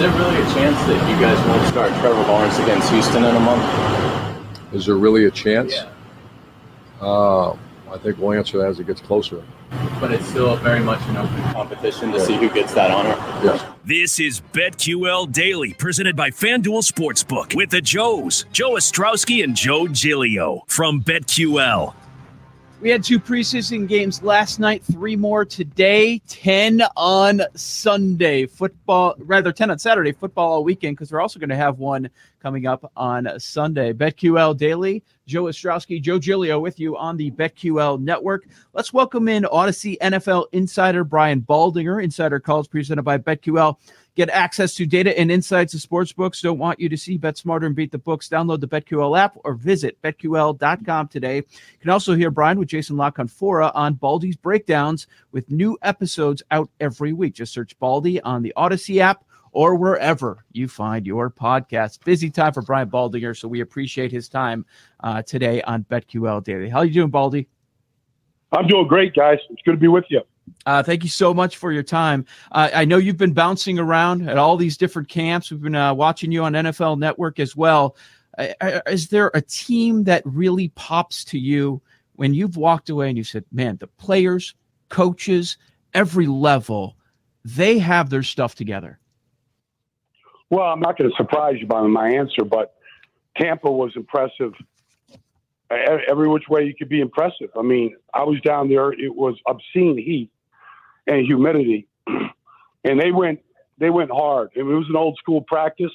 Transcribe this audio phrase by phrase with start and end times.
[0.00, 3.40] there really a chance that you guys won't start Trevor Lawrence against Houston in a
[3.40, 3.62] month?
[4.72, 5.74] Is there really a chance?
[5.74, 5.90] Yeah.
[7.02, 7.50] Uh,
[7.90, 9.44] I think we'll answer that as it gets closer.
[10.00, 13.14] But it's still very much an open competition to see who gets that honor.
[13.44, 13.62] Yes.
[13.84, 19.86] This is BetQL Daily, presented by FanDuel Sportsbook with the Joes, Joe Ostrowski and Joe
[19.86, 21.94] Giglio from BetQL.
[22.80, 28.46] We had two preseason games last night, three more today, 10 on Sunday.
[28.46, 32.08] Football, rather 10 on Saturday, football all weekend, because we're also going to have one
[32.40, 33.92] coming up on Sunday.
[33.92, 38.48] BetQL Daily, Joe Ostrowski, Joe Giglio with you on the BetQL network.
[38.72, 42.02] Let's welcome in Audacy NFL insider Brian Baldinger.
[42.02, 43.76] Insider calls presented by BetQL.
[44.16, 46.42] Get access to data and insights of sportsbooks.
[46.42, 48.28] Don't want you to see Bet Smarter and beat the books.
[48.28, 51.36] Download the BetQL app or visit betql.com today.
[51.36, 56.42] You can also hear Brian with Jason La Canfora on Baldy's Breakdowns with new episodes
[56.50, 57.34] out every week.
[57.34, 62.04] Just search Baldy on the Audacy app or wherever you find your podcast.
[62.04, 64.64] Busy time for Brian Baldinger, so we appreciate his time
[65.00, 66.68] uh, today on BetQL Daily.
[66.68, 67.48] How you doing, Baldy?
[68.52, 69.38] I'm doing great, guys.
[69.50, 70.22] It's good to be with you.
[70.66, 72.24] Uh, thank you so much for your time.
[72.52, 75.50] Uh, I know you've been bouncing around at all these different camps.
[75.50, 77.96] We've been uh, watching you on NFL Network as well.
[78.38, 81.80] Uh, uh, is there a team that really pops to you
[82.14, 84.54] when you've walked away and you said, man, the players,
[84.88, 85.56] coaches,
[85.94, 86.96] every level,
[87.44, 88.98] they have their stuff together?
[90.50, 92.74] Well, I'm not going to surprise you by my answer, but
[93.36, 94.52] Tampa was impressive.
[95.70, 97.48] Every which way you could be impressive.
[97.56, 100.28] I mean, I was down there; it was obscene heat
[101.06, 103.40] and humidity, and they went
[103.78, 104.50] they went hard.
[104.56, 105.92] I mean, it was an old school practice.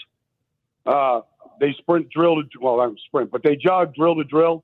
[0.86, 1.22] Uh,
[1.60, 4.64] they sprint drill to well, not sprint, but they jog drill to drill.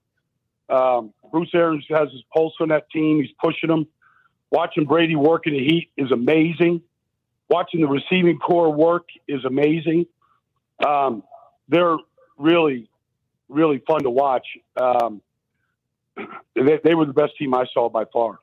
[0.70, 3.22] Um, Bruce Arians has his pulse on that team.
[3.22, 3.88] He's pushing them.
[4.52, 6.82] Watching Brady work in the heat is amazing.
[7.50, 10.08] Watching the receiving corps work is amazing.
[10.86, 11.24] Um,
[11.70, 11.98] they're
[12.38, 12.90] really,
[13.50, 14.46] really fun to watch.
[14.80, 15.22] Um,
[16.56, 18.40] they, they were the best team I saw by far.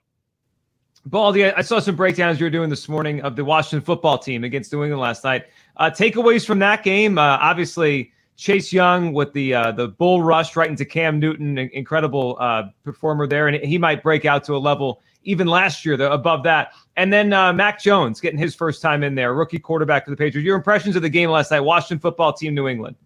[1.09, 4.45] Baldy, I saw some breakdowns you were doing this morning of the Washington football team
[4.45, 5.47] against New England last night.
[5.79, 10.55] Uh, takeaways from that game, uh, obviously Chase Young with the uh, the bull rush
[10.55, 14.59] right into Cam Newton, incredible uh, performer there, and he might break out to a
[14.59, 16.73] level even last year the, above that.
[16.97, 20.17] And then uh, Mac Jones getting his first time in there, rookie quarterback for the
[20.17, 20.45] Patriots.
[20.45, 22.97] Your impressions of the game last night, Washington football team, New England.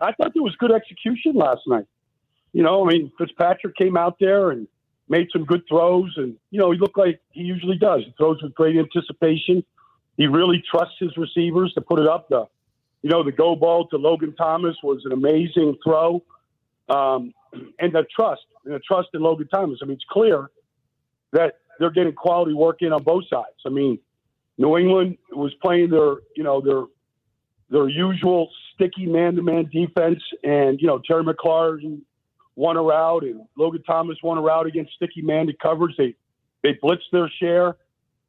[0.00, 1.86] I thought there was good execution last night.
[2.52, 4.68] You know, I mean, Fitzpatrick came out there and
[5.08, 8.02] made some good throws, and you know he looked like he usually does.
[8.04, 9.64] He throws with great anticipation.
[10.16, 12.28] He really trusts his receivers to put it up.
[12.28, 12.46] The
[13.02, 16.22] you know the go ball to Logan Thomas was an amazing throw,
[16.88, 17.32] um,
[17.78, 19.78] and the trust and the trust in Logan Thomas.
[19.82, 20.50] I mean, it's clear
[21.32, 23.60] that they're getting quality work in on both sides.
[23.64, 23.98] I mean,
[24.56, 26.84] New England was playing their you know their
[27.70, 32.00] their usual sticky man-to-man defense, and you know Terry McLaurin
[32.58, 35.94] won a route, and Logan Thomas won a route against sticky man to coverage.
[35.96, 36.16] They
[36.64, 37.76] they blitzed their share,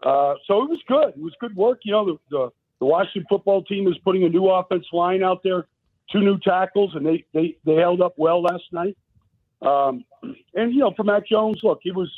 [0.03, 1.09] uh, so it was good.
[1.09, 1.79] It was good work.
[1.83, 5.41] You know, the, the the Washington football team is putting a new offense line out
[5.43, 5.65] there,
[6.11, 8.95] two new tackles, and they they they held up well last night.
[9.63, 10.05] Um,
[10.53, 12.11] and you know, for Mac Jones, look, it was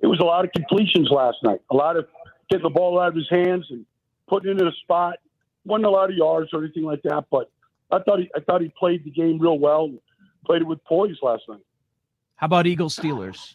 [0.00, 2.06] it was a lot of completions last night, a lot of
[2.50, 3.86] getting the ball out of his hands and
[4.28, 5.16] putting it in a spot.
[5.64, 7.50] wasn't a lot of yards or anything like that, but
[7.90, 9.90] I thought he I thought he played the game real well
[10.44, 11.60] played it with poise last night.
[12.36, 13.54] How about Eagles Steelers?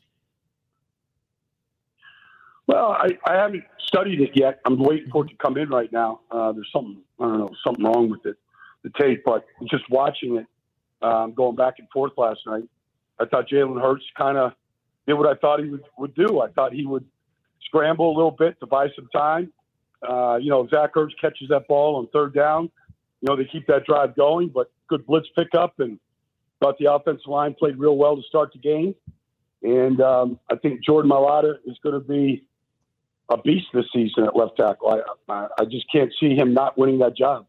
[2.68, 4.60] Well, I, I haven't studied it yet.
[4.66, 6.22] I'm waiting for it to come in right now.
[6.32, 8.38] Uh, there's something I don't know something wrong with it,
[8.84, 10.48] the tape, but just watching it,
[11.02, 12.64] um, going back and forth last night,
[13.20, 14.54] I thought Jalen Hurts kind of
[15.08, 16.42] did what I thought he would, would do.
[16.42, 17.06] I thought he would
[17.66, 19.52] scramble a little bit to buy some time.
[20.08, 22.70] Uh, you know, Zach Ertz catches that ball on third down.
[23.22, 26.00] You know, they keep that drive going, but good blitz pickup and
[26.64, 28.96] Thought the offensive line played real well to start the game.
[29.64, 32.46] And um, I think Jordan Mailata is going to be
[33.28, 35.04] a beast this season at left tackle.
[35.28, 37.48] I, I just can't see him not winning that job.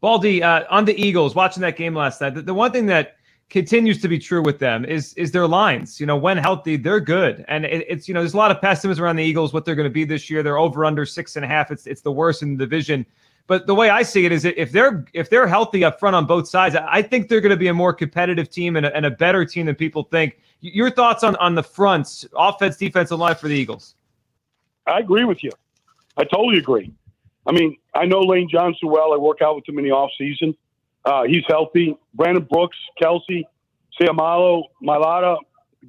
[0.00, 3.16] Baldy, uh, on the Eagles, watching that game last night, the, the, one thing that
[3.50, 6.00] continues to be true with them is is their lines.
[6.00, 8.62] You know, when healthy, they're good, and it, it's you know there's a lot of
[8.62, 10.42] pessimism around the Eagles what they're going to be this year.
[10.42, 11.70] They're over under six and a half.
[11.70, 13.04] It's it's the worst in the division.
[13.46, 16.26] But the way I see it is if they're if they're healthy up front on
[16.26, 19.04] both sides, I think they're going to be a more competitive team and a, and
[19.04, 20.38] a better team than people think.
[20.60, 23.96] Your thoughts on on the fronts, offense, defensive line for the Eagles?
[24.86, 25.50] I agree with you.
[26.16, 26.92] I totally agree.
[27.46, 29.12] I mean, I know Lane Johnson well.
[29.12, 30.54] I work out with him in the off season.
[31.04, 31.96] Uh, he's healthy.
[32.14, 33.44] Brandon Brooks, Kelce,
[34.00, 35.38] Seumalo, Mailata,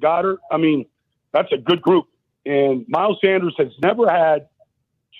[0.00, 0.38] Goddard.
[0.50, 0.86] I mean,
[1.32, 2.06] that's a good group.
[2.46, 4.48] And Miles Sanders has never had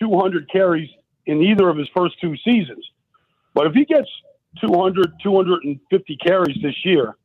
[0.00, 0.88] 200 carries
[1.26, 2.84] in either of his first two seasons.
[3.54, 4.08] But if he gets
[4.60, 7.16] 200, 250 carries this year,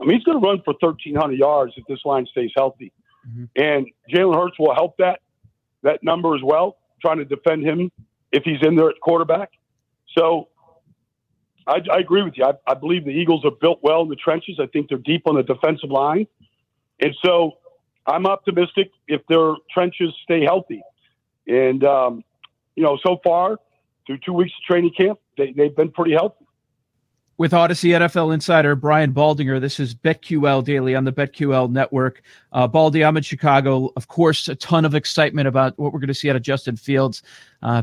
[0.00, 2.92] I mean, he's going to run for 1,300 yards if this line stays healthy.
[3.28, 3.44] Mm-hmm.
[3.56, 5.20] And Jalen Hurts will help that
[5.82, 7.90] that number as well, trying to defend him
[8.30, 9.50] if he's in there at quarterback.
[10.16, 10.48] So
[11.66, 12.44] I, I agree with you.
[12.44, 14.58] I, I, believe the Eagles are built well in the trenches.
[14.60, 16.26] I think they're deep on the defensive line.
[17.00, 17.58] And so
[18.06, 20.82] I'm optimistic if their trenches stay healthy.
[21.46, 22.24] And, um,
[22.76, 23.58] you know, so far
[24.06, 26.44] through two weeks of training camp, they, they've been pretty healthy.
[27.38, 32.22] With Audacy NFL insider Brian Baldinger, this is BetQL Daily on the BetQL network.
[32.52, 33.90] Uh, Baldy, I'm in Chicago.
[33.96, 36.76] Of course, a ton of excitement about what we're going to see out of Justin
[36.76, 37.22] Fields.
[37.62, 37.82] Uh,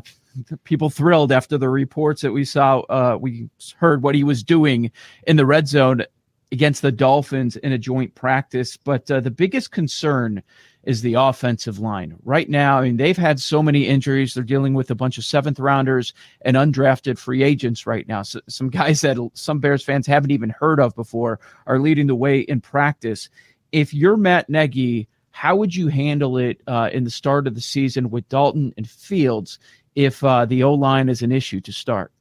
[0.63, 2.81] people thrilled after the reports that we saw.
[2.81, 4.91] Uh, we heard what he was doing
[5.27, 6.05] in the red zone
[6.51, 8.77] against the Dolphins in a joint practice.
[8.77, 10.43] But uh, the biggest concern
[10.83, 12.15] is the offensive line.
[12.23, 14.33] Right now, I mean, they've had so many injuries.
[14.33, 18.21] They're dealing with a bunch of seventh rounders and undrafted free agents right now.
[18.23, 22.15] So some guys that some Bears fans haven't even heard of before are leading the
[22.15, 23.29] way in practice.
[23.71, 27.61] If you're Matt Nagy, how would you handle it uh, in the start of the
[27.61, 29.59] season with Dalton and Fields
[29.95, 32.11] if uh, the O line is an issue to start?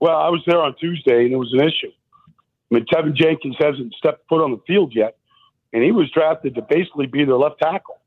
[0.00, 1.92] Well, I was there on Tuesday and it was an issue.
[2.70, 5.16] I mean, Teven Jenkins hasn't stepped foot on the field yet,
[5.72, 8.00] and he was drafted to basically be their left tackle.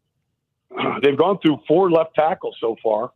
[1.03, 3.12] They've gone through four left tackles so far.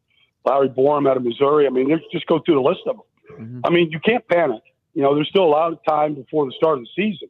[0.45, 1.67] Larry Borom out of Missouri.
[1.67, 3.05] I mean, just go through the list of them.
[3.39, 3.59] Mm-hmm.
[3.63, 4.61] I mean, you can't panic.
[4.93, 7.29] You know, there's still a lot of time before the start of the season,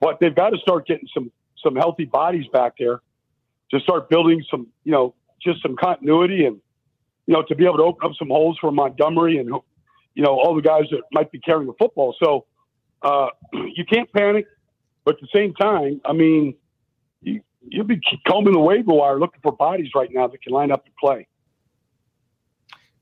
[0.00, 1.30] but they've got to start getting some
[1.62, 3.00] some healthy bodies back there
[3.70, 6.60] to start building some, you know, just some continuity and
[7.26, 9.48] you know, to be able to open up some holes for Montgomery and,
[10.14, 12.14] you know, all the guys that might be carrying the football.
[12.22, 12.46] So
[13.02, 14.46] uh, you can't panic,
[15.04, 16.54] but at the same time, I mean,
[17.22, 20.70] you, you'll be combing the waiver wire looking for bodies right now that can line
[20.70, 21.26] up and play.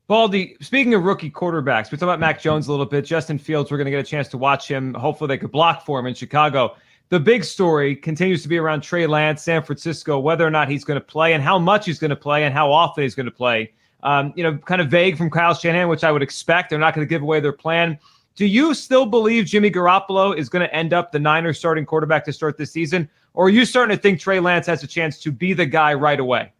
[0.07, 3.05] Baldy, speaking of rookie quarterbacks, we talked about Mac Jones a little bit.
[3.05, 4.93] Justin Fields, we're going to get a chance to watch him.
[4.93, 6.75] Hopefully, they could block for him in Chicago.
[7.09, 10.83] The big story continues to be around Trey Lance, San Francisco, whether or not he's
[10.83, 13.27] going to play and how much he's going to play and how often he's going
[13.27, 13.71] to play
[14.03, 16.69] um, you know, kind of vague from Kyle Shanahan, which I would expect.
[16.69, 17.97] They're not going to give away their plan.
[18.35, 22.25] Do you still believe Jimmy Garoppolo is going to end up the Niners starting quarterback
[22.25, 23.09] to start this season?
[23.33, 25.93] Or are you starting to think Trey Lance has a chance to be the guy
[25.93, 26.51] right away?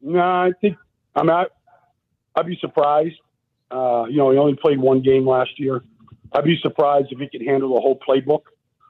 [0.00, 0.76] No, I think
[1.14, 1.48] I'm not.
[2.34, 3.16] I'd be surprised.
[3.70, 5.84] Uh, you know, he only played one game last year.
[6.32, 8.42] I'd be surprised if he could handle the whole playbook.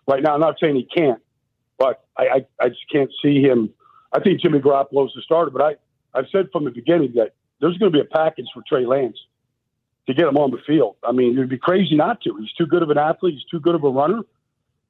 [0.07, 1.21] Right now, I'm not saying he can't,
[1.79, 3.71] but I, I, I just can't see him.
[4.13, 5.75] I think Jimmy Garoppolo's the starter, but I,
[6.19, 9.19] I've said from the beginning that there's going to be a package for Trey Lance
[10.11, 10.97] to get him on the field.
[11.03, 12.37] I mean, it'd be crazy not to.
[12.37, 13.35] He's too good of an athlete.
[13.35, 14.21] He's too good of a runner,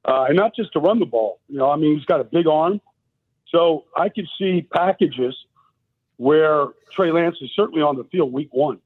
[0.05, 1.39] uh, and not just to run the ball.
[1.47, 2.81] You know, I mean, he's got a big arm.
[3.49, 5.35] So I could see packages
[6.17, 8.79] where Trey Lance is certainly on the field week one.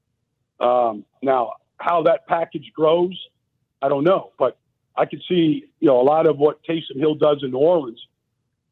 [0.60, 3.14] Um, now, how that package grows,
[3.82, 4.58] I don't know, but
[4.96, 8.00] I could see you know a lot of what Taysom Hill does in New Orleans.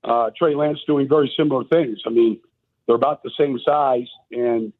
[0.03, 1.99] Uh, Trey Lance doing very similar things.
[2.05, 2.39] I mean,
[2.85, 4.73] they're about the same size, and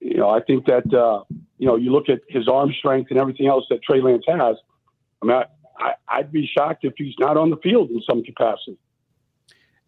[0.00, 1.22] you know I think that uh,
[1.62, 4.56] you know you look at his arm strength and everything else that Trey Lance has.
[5.22, 5.42] I mean,
[5.78, 8.76] I, I'd be shocked if he's not on the field in some capacity.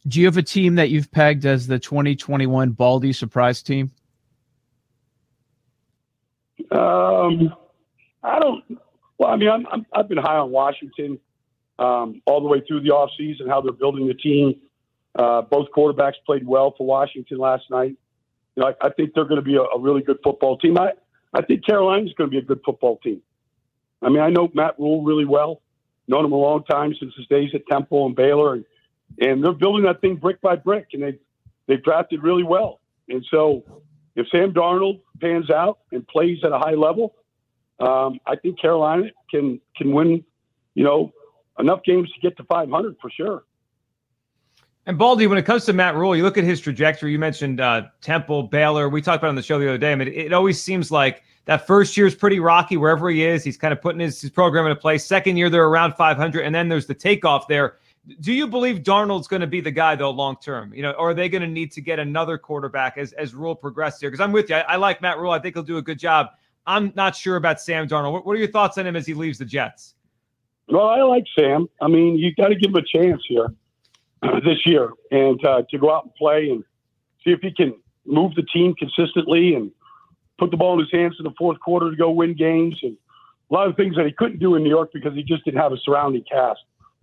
[0.06, 3.90] Do you have a team that you've pegged as the 2021 Baldy surprise team?
[6.70, 7.52] Um,
[8.22, 8.78] I don't.
[9.18, 11.18] Well, I mean, I'm, i have been high on Washington
[11.80, 14.60] um, all the way through the offseason, how they're building the team.
[15.16, 17.96] Uh, both quarterbacks played well for Washington last night.
[18.54, 20.78] You know, I, I think they're going to be a, a, really good football team.
[20.78, 20.92] I,
[21.34, 23.20] I think Carolina's going to be a good football team.
[24.00, 25.60] I mean, I know Matt Rhule really well,
[26.06, 28.64] known him a long time since his days at Temple and Baylor, and,
[29.20, 31.18] and they're building that thing brick by brick, and they
[31.66, 32.80] they've drafted really well.
[33.08, 33.64] And so,
[34.14, 37.14] if Sam Darnold pans out and plays at a high level,
[37.80, 40.24] um, I think Carolina can can win,
[40.74, 41.12] you know,
[41.58, 43.44] enough games to get to 500 for sure.
[44.86, 47.12] And Baldy, when it comes to Matt Rhule, you look at his trajectory.
[47.12, 48.88] You mentioned uh, Temple, Baylor.
[48.88, 49.92] We talked about on the show the other day.
[49.92, 53.24] I mean, it, it always seems like that first year is pretty rocky wherever he
[53.24, 53.42] is.
[53.42, 55.04] He's kind of putting his, his program into place.
[55.04, 57.78] Second year, they're around 500, and then there's the takeoff there.
[58.20, 60.74] Do you believe Darnold's going to be the guy though long term?
[60.74, 63.54] You know, or are they going to need to get another quarterback as as Rhule
[63.54, 64.10] progresses here?
[64.10, 64.56] Because I'm with you.
[64.56, 65.30] I, I, like Matt Rhule.
[65.30, 66.28] I think he'll do a good job.
[66.66, 68.12] I'm not sure about Sam Darnold.
[68.12, 69.94] What, what are your thoughts on him as he leaves the Jets?
[70.68, 71.66] Well, I like Sam.
[71.80, 73.48] I mean, you got to give him a chance here.
[74.44, 76.64] this year and uh, to go out and play and
[77.24, 77.74] see if he can
[78.06, 79.70] move the team consistently and
[80.38, 82.96] put the ball in his hands in the fourth quarter to go win games and
[83.50, 85.60] a lot of things that he couldn't do in New York because he just didn't
[85.60, 86.60] have a surrounding cast.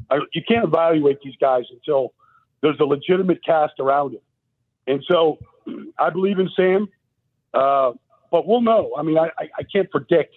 [0.09, 2.13] I, you can't evaluate these guys until
[2.61, 4.21] there's a legitimate cast around him.
[4.87, 5.37] And so
[5.97, 6.89] I believe in Sam.
[7.53, 7.91] Uh,
[8.31, 8.93] but we'll know.
[8.97, 10.35] I mean, I, I, can't predict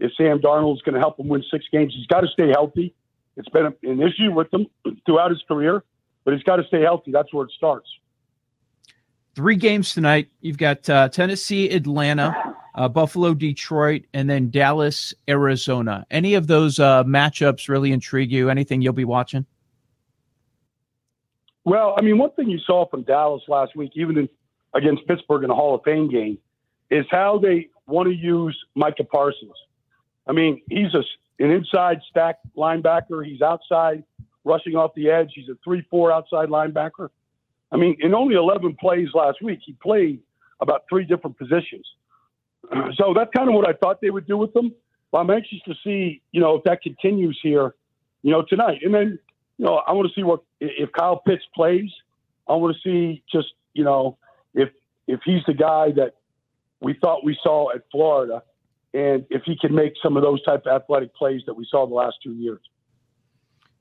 [0.00, 1.94] if Sam Darnold is going to help him win six games.
[1.96, 2.94] He's got to stay healthy.
[3.36, 4.66] It's been an issue with him
[5.06, 5.84] throughout his career,
[6.28, 7.10] but he's got to stay healthy.
[7.10, 7.88] That's where it starts.
[9.34, 10.28] Three games tonight.
[10.42, 16.04] You've got uh, Tennessee, Atlanta, uh, Buffalo, Detroit, and then Dallas, Arizona.
[16.10, 18.50] Any of those uh, matchups really intrigue you?
[18.50, 19.46] Anything you'll be watching?
[21.64, 24.28] Well, I mean, one thing you saw from Dallas last week, even in,
[24.74, 26.36] against Pittsburgh in the Hall of Fame game,
[26.90, 29.56] is how they want to use Micah Parsons.
[30.26, 31.02] I mean, he's a,
[31.42, 33.24] an inside stack linebacker.
[33.24, 34.04] He's outside
[34.44, 35.32] rushing off the edge.
[35.34, 37.08] He's a 3 4 outside linebacker.
[37.70, 40.20] I mean, in only 11 plays last week, he played
[40.60, 41.86] about three different positions.
[42.96, 44.74] So that's kind of what I thought they would do with them.
[45.10, 47.74] But I'm anxious to see, you know, if that continues here,
[48.22, 48.80] you know, tonight.
[48.82, 49.18] And then,
[49.56, 51.90] you know, I want to see what if Kyle Pitts plays.
[52.46, 54.18] I want to see just, you know,
[54.54, 54.70] if
[55.06, 56.16] if he's the guy that
[56.80, 58.42] we thought we saw at Florida,
[58.92, 61.86] and if he can make some of those type of athletic plays that we saw
[61.86, 62.60] the last two years.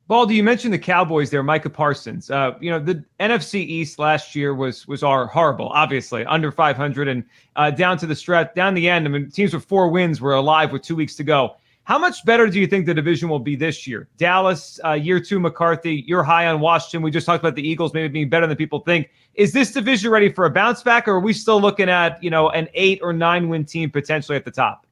[0.07, 2.31] Baldy, you mentioned the Cowboys there, Micah Parsons.
[2.31, 7.09] Uh, you know, the NFC East last year was was our horrible, obviously, under 500
[7.09, 7.25] and
[7.57, 9.05] uh, down to the stretch, down the end.
[9.05, 11.57] I mean, teams with four wins were alive with two weeks to go.
[11.83, 14.07] How much better do you think the division will be this year?
[14.17, 16.05] Dallas, uh, year two, McCarthy.
[16.07, 17.01] You're high on Washington.
[17.01, 19.09] We just talked about the Eagles maybe being better than people think.
[19.35, 22.29] Is this division ready for a bounce back, or are we still looking at you
[22.29, 24.86] know an eight or nine win team potentially at the top?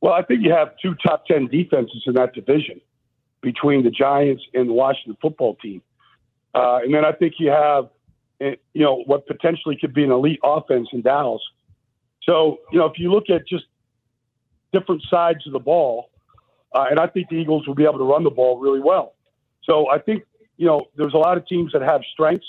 [0.00, 2.80] Well, I think you have two top 10 defenses in that division
[3.40, 5.82] between the Giants and the Washington football team.
[6.54, 7.88] Uh, and then I think you have,
[8.40, 11.42] eh, you know, what potentially could be an elite offense in Dallas.
[12.22, 13.64] So, you know, if you look at just
[14.72, 16.10] different sides of the ball,
[16.74, 19.14] uh, and I think the Eagles will be able to run the ball really well.
[19.64, 20.24] So I think,
[20.56, 22.46] you know, there's a lot of teams that have strengths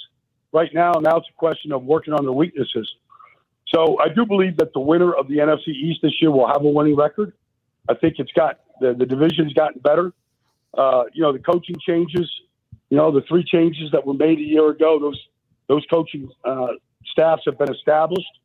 [0.52, 0.94] right now.
[0.94, 2.90] Now it's a question of working on their weaknesses.
[3.74, 6.64] So I do believe that the winner of the NFC East this year will have
[6.64, 7.34] a winning record.
[7.88, 10.14] I think it's got the, the division's gotten better.
[10.76, 12.30] Uh, you know, the coaching changes,
[12.90, 15.20] you know, the three changes that were made a year ago, those
[15.68, 16.68] those coaching uh,
[17.12, 18.40] staffs have been established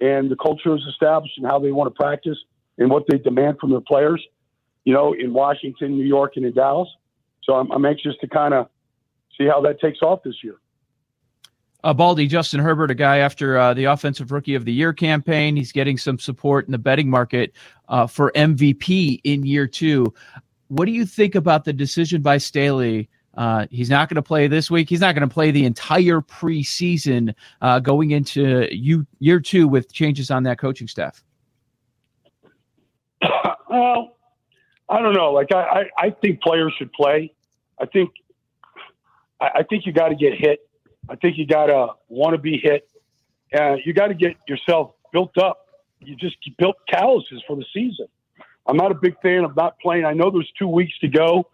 [0.00, 2.38] and the culture is established and how they want to practice
[2.78, 4.22] and what they demand from their players,
[4.84, 6.88] you know, in Washington, New York, and in Dallas.
[7.42, 8.68] So I'm, I'm anxious to kind of
[9.38, 10.56] see how that takes off this year.
[11.84, 15.54] Uh, Baldy, Justin Herbert, a guy after uh, the Offensive Rookie of the Year campaign.
[15.54, 17.52] He's getting some support in the betting market
[17.90, 20.12] uh, for MVP in year two.
[20.68, 23.10] What do you think about the decision by Staley?
[23.36, 24.88] Uh, he's not going to play this week.
[24.88, 29.92] He's not going to play the entire preseason uh, going into you, year two with
[29.92, 31.22] changes on that coaching staff.
[33.68, 34.16] Well,
[34.88, 35.32] I don't know.
[35.32, 37.34] Like I, I, I think players should play.
[37.78, 38.10] I think,
[39.38, 40.60] I, I think you got to get hit
[41.08, 42.88] I think you got to want to be hit.
[43.52, 45.66] and you got to get yourself built up.
[46.00, 48.06] You just built calluses for the season.
[48.66, 50.04] I'm not a big fan of not playing.
[50.04, 51.48] I know there's two weeks to go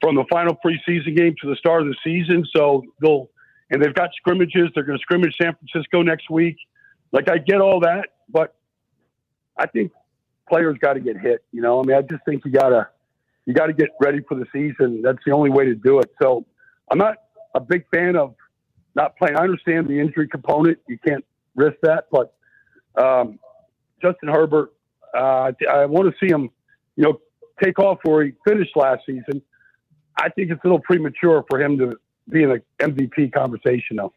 [0.00, 2.44] from the final preseason game to the start of the season.
[2.54, 3.28] So they'll,
[3.70, 4.70] and they've got scrimmages.
[4.74, 6.56] They're going to scrimmage San Francisco next week.
[7.12, 8.54] Like I get all that, but
[9.56, 9.92] I think
[10.48, 11.44] players got to get hit.
[11.52, 12.88] You know, I mean, I just think you got to,
[13.46, 15.02] you got to get ready for the season.
[15.02, 16.10] That's the only way to do it.
[16.20, 16.44] So
[16.90, 17.16] I'm not
[17.54, 18.34] a big fan of
[18.96, 19.36] not playing.
[19.36, 20.78] I understand the injury component.
[20.88, 21.24] You can't
[21.54, 22.34] risk that, but
[23.00, 23.38] um,
[24.02, 24.72] Justin Herbert,
[25.16, 26.50] uh, I want to see him,
[26.96, 27.20] you know,
[27.62, 29.42] take off where he finished last season.
[30.18, 31.96] I think it's a little premature for him to
[32.28, 34.12] be in the MVP conversation, though.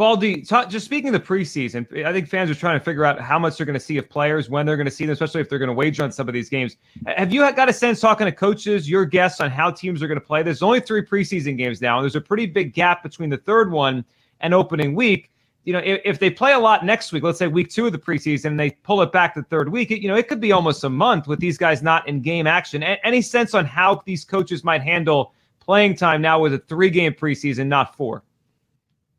[0.00, 3.38] Baldy, just speaking of the preseason, I think fans are trying to figure out how
[3.38, 5.50] much they're going to see of players, when they're going to see them, especially if
[5.50, 6.78] they're going to wager on some of these games.
[7.06, 10.18] Have you got a sense talking to coaches, your guess on how teams are going
[10.18, 10.42] to play?
[10.42, 13.70] There's only three preseason games now, and there's a pretty big gap between the third
[13.70, 14.02] one
[14.40, 15.30] and opening week.
[15.64, 17.92] You know, if, if they play a lot next week, let's say week two of
[17.92, 20.40] the preseason, and they pull it back the third week, it, you know, it could
[20.40, 22.82] be almost a month with these guys not in game action.
[22.82, 26.88] A- any sense on how these coaches might handle playing time now with a three
[26.88, 28.22] game preseason, not four?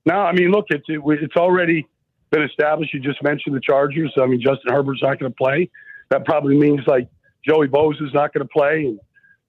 [0.06, 1.88] No, I mean, look, it's it, it's already
[2.32, 2.94] been established.
[2.94, 4.12] You just mentioned the Chargers.
[4.20, 5.70] I mean, Justin Herbert's not going to play.
[6.10, 7.08] That probably means like
[7.48, 9.00] Joey Bosa is not going to play, and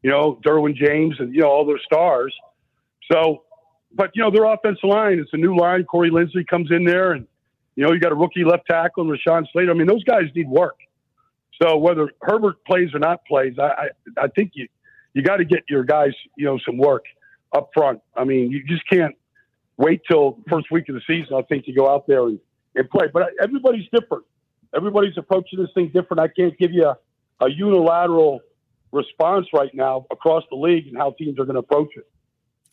[0.02, 2.34] you know Derwin James and you know all those stars.
[3.10, 3.44] So,
[3.94, 5.18] but you know their offensive line.
[5.18, 5.84] It's a new line.
[5.84, 7.26] Corey Linsley comes in there, and
[7.76, 9.70] you know you got a rookie left tackle and Rashawn Slater.
[9.70, 10.76] I mean, those guys need work.
[11.62, 13.88] So whether Herbert plays or not plays, I I,
[14.24, 14.68] I think you
[15.14, 17.04] you got to get your guys you know some work
[17.54, 18.00] up front.
[18.16, 19.14] I mean, you just can't
[19.82, 22.38] wait till first week of the season, I think, to go out there and,
[22.76, 23.08] and play.
[23.12, 24.24] But everybody's different.
[24.74, 26.20] Everybody's approaching this thing different.
[26.20, 26.96] I can't give you a,
[27.44, 28.40] a unilateral
[28.92, 32.08] response right now across the league and how teams are going to approach it.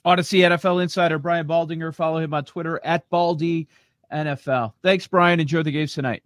[0.05, 1.93] Audacy NFL insider Brian Baldinger.
[1.93, 3.67] Follow him on Twitter at Baldy
[4.13, 4.73] NFL.
[4.81, 5.39] Thanks, Brian.
[5.39, 6.23] Enjoy the games tonight.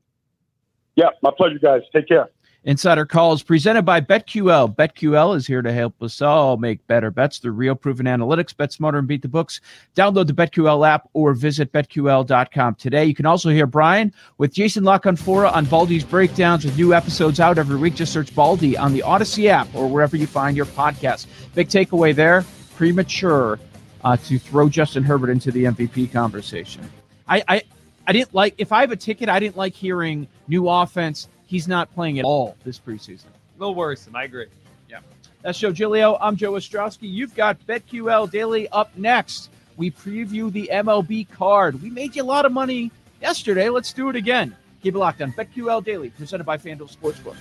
[0.95, 1.81] Yeah, my pleasure, guys.
[1.91, 2.29] Take care.
[2.65, 4.73] Insider Calls presented by BetQL.
[4.75, 8.55] BetQL is here to help us all make better bets through real proven analytics.
[8.55, 9.59] Bet smarter and beat the books.
[9.95, 13.03] Download the BetQL app or visit betql.com today.
[13.03, 17.41] You can also hear Brian with Jason La Canfora on Baldy's breakdowns with new episodes
[17.41, 17.95] out every week.
[17.95, 21.27] Just search Baldy on the Audacy app or wherever you find your podcast.
[21.55, 22.45] Big takeaway there
[22.77, 23.59] premature
[24.05, 26.89] uh, to throw Justin Herbert into the MVP conversation.
[27.27, 27.61] I, I,
[28.07, 31.67] I didn't like, if I have a ticket, I didn't like hearing new offense he's
[31.67, 33.25] not playing at all this preseason.
[33.25, 34.15] A little worrisome.
[34.15, 34.47] I agree.
[34.89, 35.01] Yeah.
[35.43, 36.17] That's Joe Giglio.
[36.19, 37.01] I'm Joe Ostrowski.
[37.03, 39.51] You've got BetQL Daily up next.
[39.77, 41.79] We preview the MLB card.
[41.83, 42.91] We made you a lot of money
[43.21, 43.69] yesterday.
[43.69, 44.55] Let's do it again.
[44.81, 47.35] Keep it locked on BetQL Daily, presented by FanDuel Sportsbook.